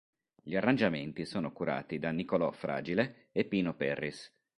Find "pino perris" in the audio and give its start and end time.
3.45-4.33